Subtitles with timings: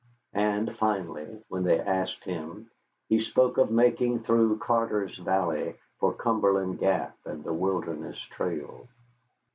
[0.33, 2.71] And finally, when they asked him,
[3.07, 8.87] he spoke of making through Carter's Valley for Cumberland Gap and the Wilderness Trail.